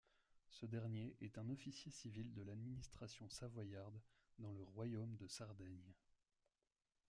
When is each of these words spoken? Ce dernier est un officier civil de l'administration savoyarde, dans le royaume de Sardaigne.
Ce 0.49 0.65
dernier 0.65 1.15
est 1.21 1.37
un 1.37 1.47
officier 1.47 1.91
civil 1.91 2.33
de 2.33 2.41
l'administration 2.41 3.29
savoyarde, 3.29 4.01
dans 4.39 4.51
le 4.51 4.63
royaume 4.63 5.15
de 5.17 5.27
Sardaigne. 5.27 5.93